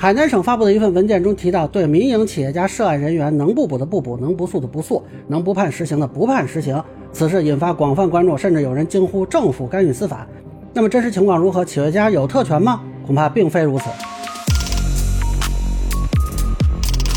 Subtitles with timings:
[0.00, 6.80] 海南省发布的一份文件中提到，对民营企业家涉案人员，能不补的不补，能不诉的不诉，能不判实行的不判实行。
[7.12, 10.24] 此事引发广泛关注，甚至有人惊呼政府干预司法。
[10.72, 11.64] 那么真实情况如何？
[11.64, 12.80] 企业家有特权吗？
[13.04, 13.86] 恐怕并非如此。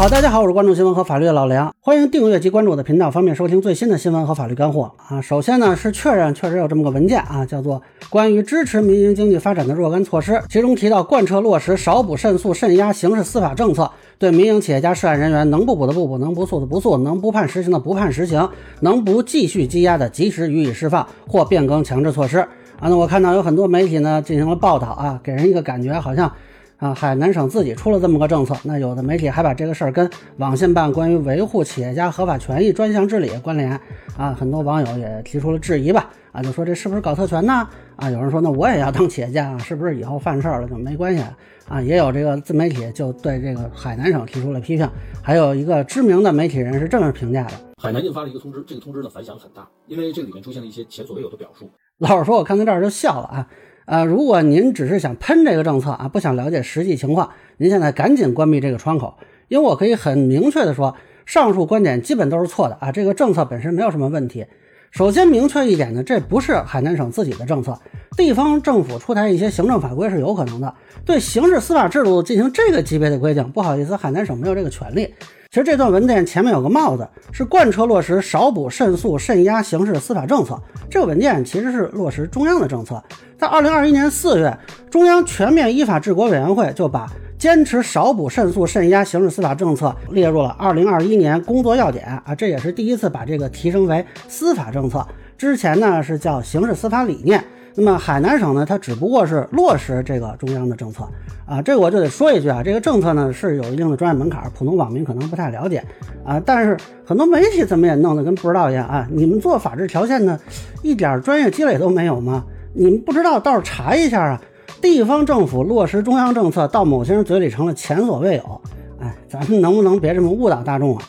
[0.01, 5.21] 好，大家好，我是关注新闻和法律的老梁，欢迎订阅及关注我的频道，方便收听最新的新闻和法律干货啊。
[5.21, 7.79] 首先呢是确认，确实有这么个文件啊，叫做
[8.09, 18.49] 《关于支持民营经济发展的若干措施》，其中提到贯彻落实少捕慎诉慎押刑事司法政策，对民营企业家涉案人员，能不捕的不捕，能不诉的不诉，能不判实刑的不判实刑，
[18.79, 22.89] 能不继续羁押的及时予以释放或变更强制措施啊。
[22.89, 26.33] 那我看到有很多媒体呢进行了报道啊，给人一个感觉好像。
[26.81, 33.79] 啊，海南省自己出了这么个政策，那有的媒体还把这个事儿跟网信办关于维护企业家合法权益专项治理关联
[34.17, 37.69] 啊，很多网友也提出了质疑吧，啊，就说这是不是搞特权呢？
[37.97, 41.23] 啊，有人说那我也要当企业家啊，是不是以后犯事儿了就没关系
[41.67, 41.79] 啊？
[41.79, 44.89] 也有这个自媒体就对这个海南省提出了批评，
[45.21, 51.69] 还有一个知名的媒体人是这么评价的：海南印发了一个通知，这个通知呢反响很大，因为这个里面出现了一些前所未有的表述。
[51.99, 53.47] 老实说，我看到这儿就笑了啊。
[53.85, 62.91] 呃，如果您只是想喷这个政策啊，不想了解实际情况，您现在赶紧关闭这个窗口，因为我可以很明确的说，上述观点基本都是错的啊。
[62.91, 64.45] 这个政策本身没有什么问题。
[64.91, 67.79] 首先明确一点呢，这不是海南省自己的政策，
[68.17, 70.73] 地方政府出台一些行政法规是有可能的，
[71.05, 75.13] 对刑事司法制度进行这个级别的规定，不好意思，海南省没有这个权利。
[75.51, 80.57] 其实这段文件前面有个帽子，是贯彻落实少捕慎诉慎押刑事司法政策。
[80.89, 83.03] 这个文件其实是落实中央的政策。
[83.37, 84.57] 在二零二一年四月，
[84.89, 87.05] 中央全面依法治国委员会就把
[87.37, 95.05] 坚持少捕慎诉慎押刑事司法政策列入了二零二一年工作要点啊，这也是第一次把这个提升为司法政策。
[95.37, 97.43] 之前呢是叫刑事司法理念。
[97.75, 101.07] 那么海南省呢，它只不过是落实这个中央的政策
[101.45, 105.83] 啊，这我就得说一句啊，这个政策呢是有一定的专业门槛，普通网民可能不太了解
[106.25, 106.41] 啊。
[106.45, 109.07] 但是很多媒体怎么也弄得跟不知道一样啊？
[109.11, 110.39] 你们做法治条线呢，
[110.83, 112.43] 一点专业积累都没有吗？
[112.73, 114.41] 你们不知道倒是查一下啊。
[114.81, 118.61] 地方政府落实中央政策，到某些人嘴里成了前所未有。
[118.99, 121.03] 哎，咱们能不能别这么误导大众啊？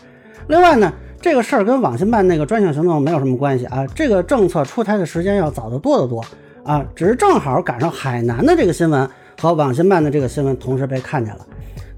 [0.46, 6.22] 另外呢，这个事儿跟网信办那个专项行动没有什么关系啊，这个政策出台的时间要早得多得多。
[6.64, 9.08] 啊，只是正好赶上海南的这个新闻
[9.40, 11.46] 和网信办的这个新闻同时被看见了。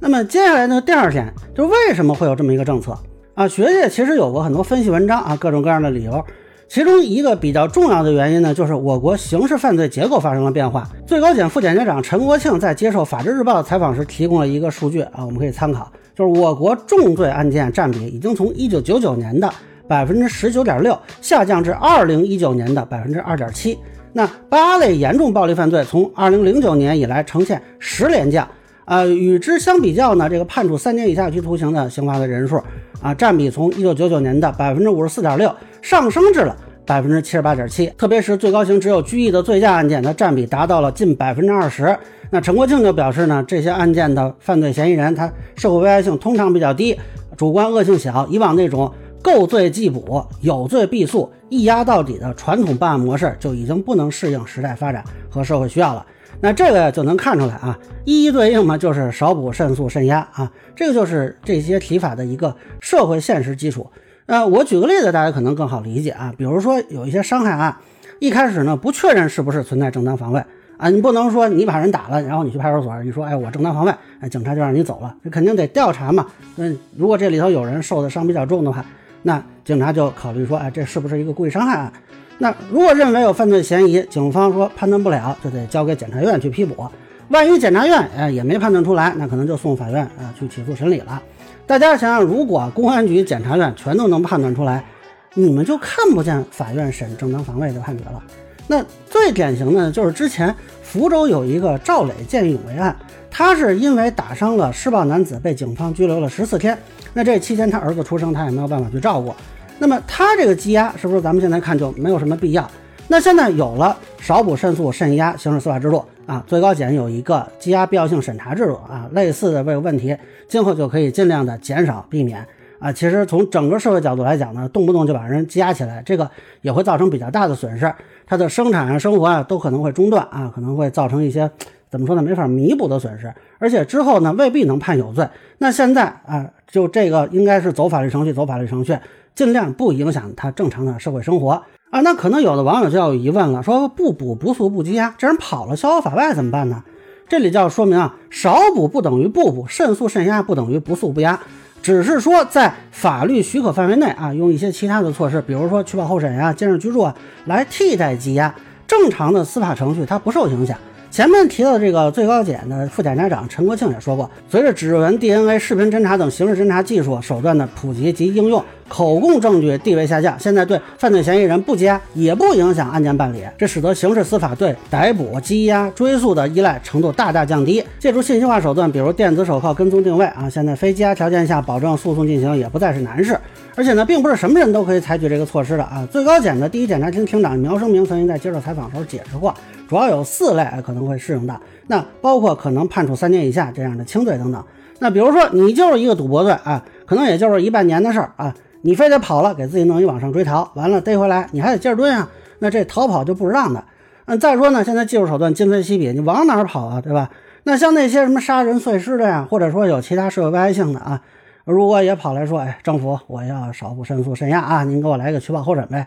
[0.01, 2.97] 那么接下来呢，第二天就为什么会有这么一个政策
[3.35, 3.49] 啊？
[3.49, 6.25] 学界其实有过很多分析文章啊，各种各样的理由。
[6.67, 10.89] 其中一个比较重要的原因呢，就是我国刑事犯罪结构发生了变化。
[11.07, 19.53] 最高检副检察长陈国庆在接受《法制日报》的采访时提供了一个数据啊，我们可以参考，就是我国重罪案件占比已经从1999年的
[19.87, 23.79] 百分之十九点六下降至2019年的百分之二点七。
[24.17, 28.49] 那八类严重暴力犯罪从二零零九年以来呈现十连降，
[28.85, 32.63] 呃，与之相比较呢，这个判处三年以下有期徒刑的刑罚的人数
[33.03, 35.53] 啊，占比从一九九九年的百分之五十四点六
[35.83, 41.97] 上升至了百分之七十八点七，特别是最高刑只有拘役的醉驾案件，它占比达到了近百分之二十。
[42.31, 46.97] 那陈国庆就表示呢，这些案件的犯罪嫌疑人他社会危害性通常比较低，
[47.37, 48.93] 主观恶性小，以往那种。
[49.25, 56.05] 构罪即捕，有罪必诉，一压到底的传统办案模式就已经不能适应时代发展和社会需要了。
[56.43, 63.91] 那这个就能看出来啊，一一对应嘛，就是少捕慎诉慎押啊，这个就是这些提法的一个社会现实基础。
[64.27, 66.35] 呃，我举个例子，大家可能更好理解啊。
[66.37, 67.75] 比如说有一些伤害案，
[68.19, 70.45] 一开始呢不确认是不是存在正当防卫
[70.77, 76.27] 啊，你不能说你把人打了，然后你去派出所，你说哎我正当防卫，哎警察就让你走了，这肯定得调查嘛。
[76.57, 78.85] 嗯，如果这里头有人受的伤比较重的话。
[79.27, 81.93] 那警察就考虑说，哎，这是不是一个故意伤害案？
[82.37, 86.87] 那如果认为有犯罪嫌疑，警方说判断不了，就得交给检察院去批捕。
[87.29, 91.23] 万一检察院哎也没判断出来，那可能就送法院啊去起诉审理了。
[91.67, 94.85] 大家想想，如果公安局、检察院全都能判断出来，
[95.33, 98.23] 你们就看不见法院审正当防卫的判决了。
[98.67, 102.97] 那最典型的就是之前福州有一个赵磊见义勇为案，
[103.31, 106.77] 他是因为打伤了施暴男子，被警方拘留了十四天。
[107.13, 109.35] 那这期间他儿子出生，他也没有办法去照顾。
[109.79, 112.69] 那么他这个羁押是不是咱们现在看就没有什么必要？
[113.07, 120.17] 那现在有了少捕慎诉慎押刑事司法制度啊，最高检有一个羁押必要性审查制度啊，类似的这个问题，
[120.49, 122.47] 今后就可以尽量的减少避免
[122.85, 122.93] 啊。
[122.93, 127.93] 其实从整个社会角度来讲呢，动不动就把人羁押起来，这个也会造成比较大的损失，
[128.27, 131.51] 他的生产啊、生活啊都可能会中断啊，可能会造成一些。
[131.91, 132.23] 怎么说呢？
[132.23, 135.29] 没法弥补的损失，而且之后呢未必能判有罪。
[135.59, 138.99] 那现在啊，就这个应该是走法律程序，走法律程序，
[139.37, 142.01] 尽量不影响他正常的社会生活啊。
[142.01, 146.83] 那可能有的网友就要有疑问了，说不补不诉不羁押，这人跑了逍遥法外怎么办呢？
[147.29, 151.39] 这里就要说明啊，少补不等于不补，慎诉慎压不等于不诉不压，
[151.85, 157.15] 只是说在法律许可范围内啊，用一些其他的措施，比如说取保候审呀、监视居住啊，
[157.45, 158.51] 来替代羁押，
[158.87, 160.75] 正常的司法程序它不受影响。
[161.11, 177.83] 前面提到这个最高检的副检察长陈国庆也说过，随着指纹、DNA、视频侦查等刑事侦查技术手段的普及及应用，口供证据地位下降，现在对犯罪嫌疑人不羁押也不影响案件办理，这使得刑事司法对逮捕、羁押、追诉的依赖程度大大降低。
[177.99, 183.39] 借助信息化手段，比如电子手铐跟踪定位啊，现在非羁押条件下保证诉讼进行也不再是难事。
[183.77, 186.07] 而且呢，并不是什么人都可以采取这个措施的啊。
[186.13, 189.53] 最高检的第一检察厅厅长苗生明曾经在接受采访的时候解释过。
[189.89, 194.65] 主要有四类可能会适用的，那包括可能判处三年以下这样的轻罪等等。
[195.01, 198.55] 那比如说你就是一个赌博罪啊，可能也就是一半年的事儿啊，
[198.87, 202.29] 你非得跑了，给自己弄一网上追逃，完了逮回来，你还得接着蹲啊，
[202.59, 203.83] 那这逃跑就不值当的。
[204.27, 207.31] 嗯，再说呢，现在技术手段今非昔比，你往哪儿跑啊，对吧？
[207.63, 211.23] 那像那些什么杀人碎尸的呀，或者说有其他社会危害性的啊，
[211.65, 216.07] 如果也跑来说，哎，政府我要少补申诉、审压啊，您给我来个取保候审呗。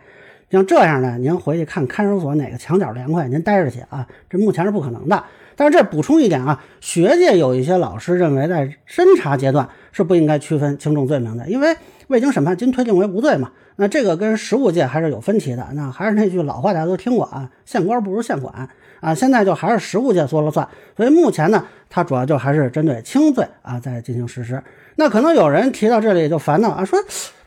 [0.52, 4.08] 像这样的，您回去看看守所哪个墙角凉快，您待着去啊！
[4.30, 5.24] 这目前是不可能的。
[5.58, 11.76] 但是这补充一点啊，学界有一些老师认为，在侦查阶段是不应该区分轻重罪名的，因为
[12.08, 13.52] 未经审判均推定为无罪嘛。
[13.76, 15.68] 那这个跟实务界还是有分歧的。
[15.74, 18.70] 那还是那句老话，大家都听过啊，县官不如县管
[19.02, 19.14] 啊。
[19.14, 20.66] 现在就还是实务界说了算。
[20.96, 24.64] 所以目前呢，它主要就还是针对轻罪啊在进行实施。
[24.96, 27.00] 那可能有人提到这里就烦恼啊，说。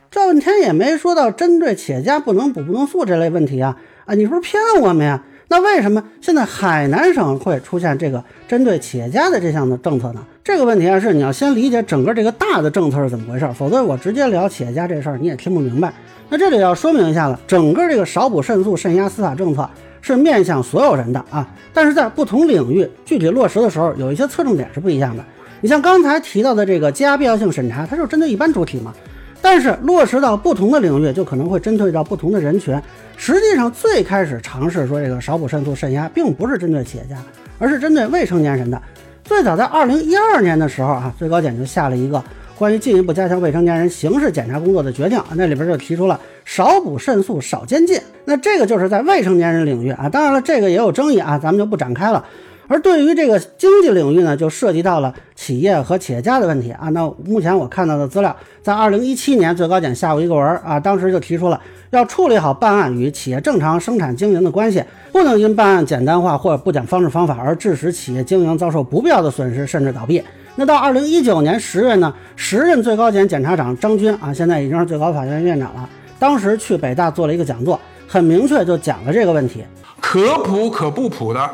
[0.09, 4.13] 赵问天也没说到针对企业家不能补不能诉这类问题啊啊！
[4.13, 5.23] 你是不是骗我们呀？
[5.51, 10.25] 那为什么现在海南省会出现这个针对企业家的这项的政策呢？
[10.45, 15.93] 这个问题啊，是你要先理解整个这个大的政策是怎么回事，否则我直接聊企业家这事儿你也听不明白。
[16.29, 19.69] 那这里要说明一下了，整个这个少补慎诉慎压司法政策
[19.99, 25.25] 是面向所有人的啊，但是在不同领域具体落实的时候，有一些侧重点是不一样的。
[25.59, 28.93] 你像刚才提到的这个羁押必要性审查，它就是针对一般主体嘛。
[29.41, 32.79] 但是落实到不同的领域，就可能会针对到不同的人群。
[33.17, 37.17] 实际上，最开始尝试说这个少补慎诉慎压，并不是针对企业家，
[37.59, 38.81] 而是针对未成年人的。
[39.23, 42.23] 最早在二零一二年的时候啊，最高检就下了一个
[42.57, 47.99] 关于进一步加强未成年人刑事检查工作的决定，那里边就提出了少补慎诉少监禁。
[48.25, 52.23] 那这个就是在未成年人领域啊，当然了，这个也有争议啊，咱们就不展开了。
[52.71, 56.87] 而对于这个经济领域呢，就涉及到了企业和企业家的问题啊。
[56.91, 58.33] 那目前我看到的资料，
[58.63, 61.59] 在二零一七年最高检下过一个文啊，当时就提出了
[61.89, 64.81] 要处理好办案与企业正常生产经营的关系，
[65.11, 70.23] 不能因办案简单化或者不讲方式方法而致使企业经营遭受不必要的损失甚至倒闭。
[70.55, 77.77] 那到二零一九年十月呢，时任最高检检察长张军啊，现在已经是最高法院院长了，当时去北大做了一个讲座，
[78.07, 79.61] 很明确就讲了这个问题，
[79.99, 81.49] 可普可不普的。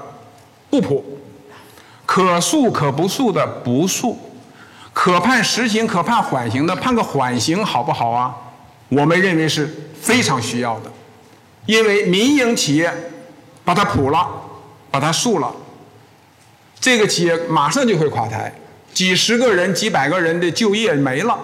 [0.69, 1.03] 不普，
[2.05, 4.17] 可诉可不诉的不诉，
[4.93, 8.35] 可判实刑可判缓刑的判个缓刑好不好啊？
[8.89, 9.69] 我们认为是
[9.99, 10.91] 非常需要的，
[11.65, 12.91] 因为民营企业
[13.65, 14.27] 把它普了，
[14.89, 15.53] 把它诉了，
[16.79, 18.53] 这个企业马上就会垮台，
[18.93, 21.37] 几十个人、几百个人的就业没了。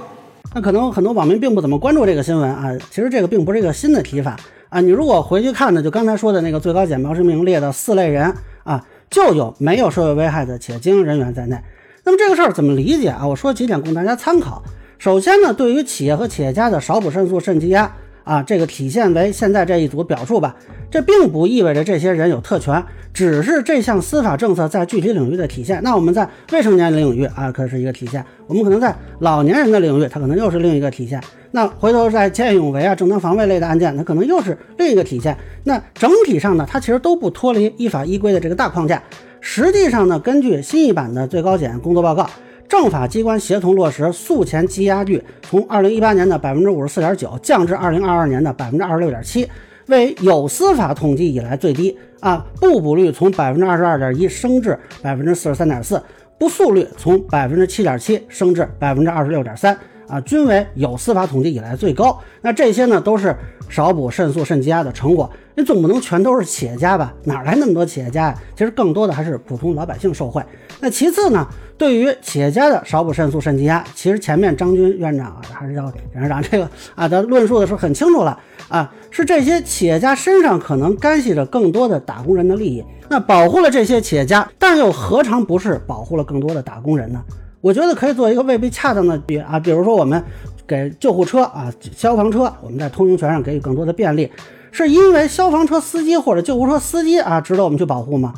[0.53, 4.37] 那可能很多网民并不怎么关注这个新闻啊，其实这个并不是一个新的提法
[4.69, 4.79] 啊。
[4.79, 8.33] 你如果回去看呢，就刚才说的那个最高检苗声明列的四类人
[8.63, 8.83] 啊。
[9.13, 11.55] 就有没有社会危害的企业经营人员在内，
[12.03, 13.27] 那么这个事儿怎么理解啊？
[13.27, 14.63] 我说几点供大家参考。
[14.97, 17.95] 首先呢，对于企业和企业家的少补慎诉慎羁押。
[18.23, 20.55] 啊，这个体现为现在这一组表述吧，
[20.89, 25.81] 这并不意味着这些人有特权，只是这项司法政策在具体领域的体现。
[25.83, 31.21] 那我们在未成年人领域啊，可是一个体现；我们可能在老年人的领域，它可能又是另一个体现。
[31.51, 35.37] 那回头在见义勇为啊、正当防卫类的案件，它可能又是另一个体现。
[35.65, 39.01] 那整体上呢，它其实都不脱离依法依规的这个大框架。
[39.41, 42.29] 实际上呢，根据新一版的最高检工作报告。
[42.73, 49.47] 政法机关协同落实诉前羁押率，从二零一八年的百分之五十四点九降至二零二二年的百分之二十六点七，
[49.89, 52.43] 为有司法统计以来最低啊。
[52.59, 56.01] 不补率从百分之二十二点一升至百分之四十三点四，
[56.39, 59.77] 不诉率从百分之七点七升至百分之二十六点三
[60.13, 62.19] 啊，均为有司法统计以来最高。
[62.41, 63.35] 那这些呢，都是
[63.67, 65.27] 少补慎诉慎羁押的成果。
[65.55, 67.11] 你总不能全都是企业家吧？
[67.23, 68.37] 哪来那么多企业家呀？
[68.55, 70.43] 其实更多的还是普通老百姓受贿。
[70.79, 71.47] 那其次呢？
[71.75, 78.39] 对于企业家的少补慎诉慎羁押，其实前面张军院长啊，还是要检察长这个啊，他论述的时候很清楚了
[78.69, 82.85] 啊，是这些企业家身上可能干系着更多的打工人的利益。
[83.09, 87.19] 那保护了这些企业家，但又何尝不是保护了更多的打工人呢？
[87.63, 90.21] 我觉得可以做一个未必恰当的比啊，比如说我们
[90.67, 94.29] 给救护车啊、消防车，我们在通行权上给予更多的便利。
[94.69, 98.33] 是因为消防车司机或者救护车司机啊值得我们去保护吗？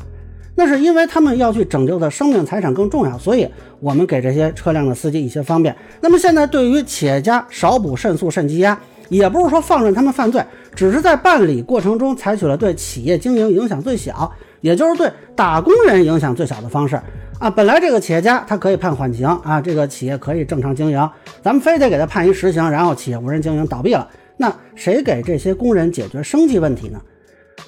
[0.54, 5.76] 那是因为他们要去拯救的生命财产更重要，所以我们给这些车辆的司机一些方便。
[6.02, 8.80] 那么现在对于企业家少补慎诉慎羁押，
[9.10, 10.40] 也不是说放任他们犯罪，
[10.76, 17.02] 只是在办理过程中采取了对企业经营影响最小，也就是对打工人影响最小的方式
[17.40, 17.50] 啊。
[17.50, 21.10] 本来这个企业家他可以判缓刑啊，这个企业可以正常经营，
[21.42, 27.02] 咱们非得给他判一实刑，然后企业无人经营倒闭了，那谁给这些工人解决生计问题呢？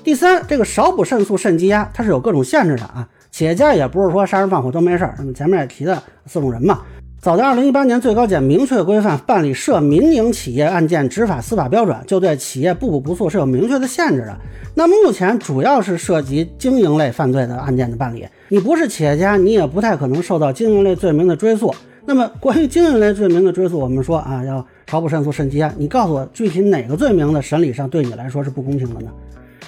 [0.04, 3.08] 第三，这个少补慎诉慎羁押，它是有各种限制的啊。
[3.32, 5.14] 企业家也不是说杀人放火都没事儿。
[5.18, 6.82] 那么前面也提的四种人嘛。
[7.20, 14.38] 早在二零一八年，最高检明确规范办理涉民营企业案件执法司法标准，就对企业不补不诉是有明确的限制的。
[14.76, 21.74] 那目前主要是涉及经营类犯罪的案件的办理，你不是企业家，你也不太可能受到经营类罪名的追诉。
[22.06, 25.74] 那么关于经营类罪名的追诉，我们说啊，要少补慎诉慎羁押。
[25.76, 29.10] 你告诉我，具体哪个罪名的审理上对你来说是不公平的呢？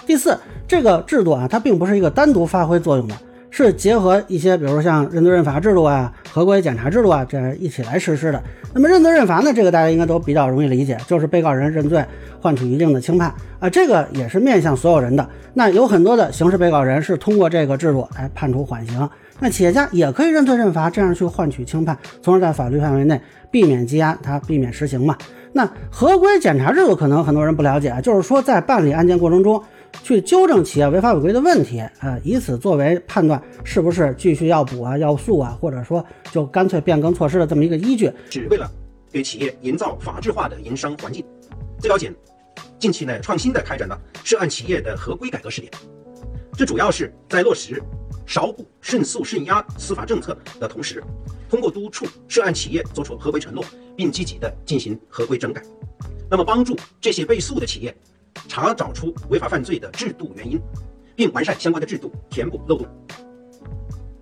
[0.05, 0.37] 第四，
[0.67, 3.15] 这个制度啊，它并不是一个单独发挥作用的。
[3.51, 8.41] 是结合一些，比如说像认罪认罚制度啊、合规检查制度啊，这样一起来实施的。
[8.73, 12.05] 那么认罪认罚呢，这个大家应该都比较容易理解，就是被告人认罪，
[12.39, 15.27] 换取一定的轻判啊，这个也是面向所有人的。
[15.55, 25.17] 那有很多的刑事被告人是通过这个制度来判处缓刑，那企业家也可以认罪认罚，这样去换取轻判，从而在法律范围内避免羁押，他避免实刑嘛。
[25.51, 29.61] 那合规检查制度可能很多人不了解，就是说在办理案件过程中。
[30.03, 38.69] 去纠正企业违法违规的问题啊，以此作为判断是不是继续要补啊、要诉啊，或者说就干脆变更措施的这么一个依据，是为了
[39.11, 41.23] 给企业营造法治化的营商环境。
[41.79, 42.13] 最高检
[42.77, 45.71] 近期呢，创新的开展了涉案企业的合规改革试点，
[46.53, 47.81] 这主要是在落实
[48.25, 51.03] 少补慎诉慎压司法政策的同时，
[51.49, 53.63] 通过督促涉案企业做出合规承诺，
[53.95, 55.61] 并积极的进行合规整改，
[56.29, 57.95] 那么帮助这些被诉的企业。
[58.49, 60.59] 查找出违法犯罪的制度原因，
[61.15, 62.87] 并完善相关的制度，填补漏洞。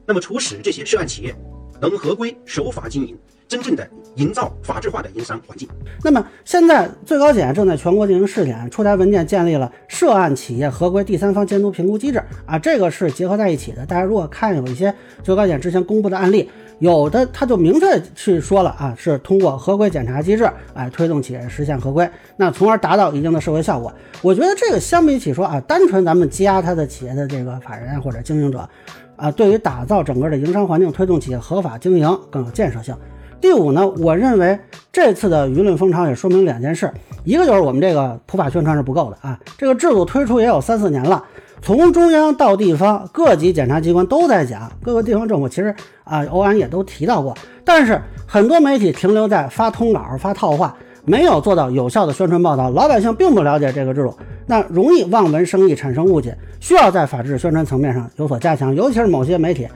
[0.06, 1.34] 那么，促使这些涉案企业
[1.82, 3.18] 能合规守法经营，
[3.48, 5.68] 真正的营造法治化的营商环境。
[6.04, 13.86] 那么，现在最高检正在全国进行试点，出台文件建立了涉案企业合规第三方监督评估机制啊，这个是结合在一起的。
[13.86, 14.94] 大家如果看有一些
[15.24, 16.50] 最高检之前公布的案例。
[16.80, 23.92] 有的他就明确去说了啊，是通过合规检查机制，哎，推动企业实现合规，那从而达到一定的社会效果。
[24.22, 28.70] 我觉得这个相比起说啊，单纯咱们羁押他的企业的这个法人或者经营者，
[29.16, 32.96] 啊，对于打造整个的营商环境，推动企业合法经营更有建设性。
[33.42, 34.58] 第五呢，我认为
[34.92, 36.92] 这次的舆论风潮也说明两件事，
[37.24, 41.24] 一个就是我们这个普法宣传是不够的啊，这个制度推出也有三四年了。
[41.62, 47.36] 从中央到地方，各级检察机关都在讲，各个地方政府其实啊，欧安也都提到过，
[47.66, 59.68] 但是很多媒体停留在发通稿、发套话，没有做到有效的宣传报道，老百姓并不了解这个制度，那容易望文生义，产生误解，需要在法制宣传层面上有所加强，尤其是某些媒体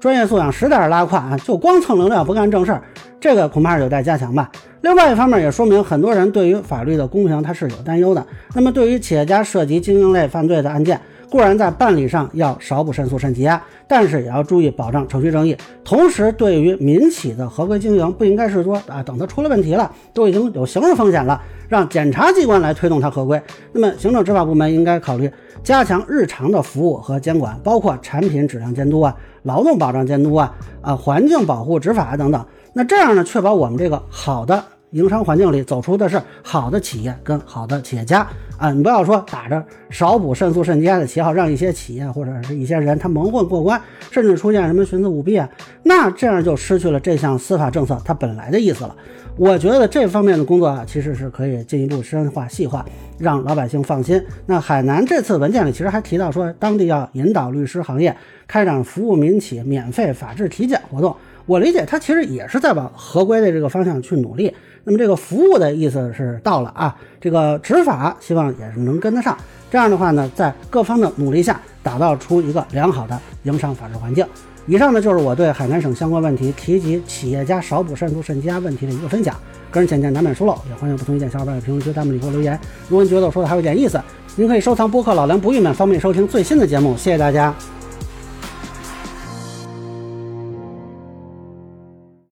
[0.00, 2.82] 专业素养实在是拉胯啊，就光蹭流量不干正事儿，
[3.18, 4.50] 这个恐怕是有待加强吧。
[4.82, 8.24] 另外一方面也说明很多人对于法律的公平他是有担忧的。
[8.54, 15.56] 那么对于企业家涉及经营类犯罪的案件，固然在办理上要少补慎诉慎羁押，但是也要注意保障程序正义。
[15.84, 23.40] 同时，对于民企的合规经营，不应该是说啊，等它出了问题了，都已经有刑事风险了，让检察机关来推动它合规。
[23.72, 25.30] 那么，行政执法部门应该考虑
[25.62, 32.44] 加强日常的服务和监管，包括产品质量监督啊、劳动保障监督啊、啊环境保护执法等等。
[32.72, 34.64] 那这样呢，确保我们这个好的。
[34.92, 38.26] 营商环境里走出的是好的企业跟好的企业家
[38.56, 38.70] 啊！
[38.72, 43.80] 你不要说打着少补慎诉慎羁押的旗号，让一些企业或者是一些人他蒙混过关，
[44.10, 45.48] 甚至出现什么徇私舞弊啊，
[45.82, 48.96] 那这样就失去了这项司法政策它本来的意思了。
[49.36, 52.84] 我觉得这方面的工作啊，其实是可以进一步深化细化，
[53.18, 54.20] 让老百姓放心。
[54.46, 58.16] 那海南这次文件里其实还提到说，当地要引导律师行业
[58.48, 61.14] 开展服务民企免费法治体检活动。
[61.48, 64.54] 我理解他其实也是在往合规的这个方向去努力。
[64.84, 69.36] 那么这个服务的意思是到了啊，这个执法希望也是能跟得上。
[69.70, 74.24] 这样的话呢，在各方的努力下，打造出一个良好的营商法治环境。
[74.66, 79.34] 以上呢就是我对海南省相关问题提及企业家少补慎诉慎羁押问题的一个分享。
[79.70, 82.58] 个人浅见难免疏漏，也欢迎不同意见小伙伴在评论区弹幕里给我留言。
[82.88, 83.98] 如果您觉得我说的还有点意思，
[84.36, 86.94] 您可以收藏播客老梁不郁闷，方便收听最新的节目。
[86.96, 87.54] 谢谢大家。